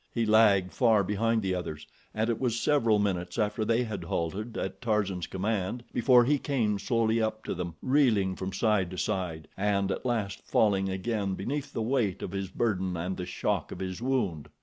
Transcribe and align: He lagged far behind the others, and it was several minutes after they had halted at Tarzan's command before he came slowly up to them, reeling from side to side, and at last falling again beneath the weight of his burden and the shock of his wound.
He 0.15 0.25
lagged 0.25 0.73
far 0.73 1.03
behind 1.03 1.43
the 1.43 1.53
others, 1.53 1.85
and 2.11 2.27
it 2.31 2.41
was 2.41 2.59
several 2.59 2.97
minutes 2.97 3.37
after 3.37 3.63
they 3.63 3.83
had 3.83 4.05
halted 4.05 4.57
at 4.57 4.81
Tarzan's 4.81 5.27
command 5.27 5.83
before 5.93 6.25
he 6.25 6.39
came 6.39 6.79
slowly 6.79 7.21
up 7.21 7.43
to 7.43 7.53
them, 7.53 7.75
reeling 7.83 8.35
from 8.35 8.51
side 8.51 8.89
to 8.89 8.97
side, 8.97 9.47
and 9.55 9.91
at 9.91 10.03
last 10.03 10.41
falling 10.47 10.89
again 10.89 11.35
beneath 11.35 11.71
the 11.71 11.83
weight 11.83 12.23
of 12.23 12.31
his 12.31 12.49
burden 12.49 12.97
and 12.97 13.15
the 13.15 13.27
shock 13.27 13.71
of 13.71 13.77
his 13.77 14.01
wound. 14.01 14.49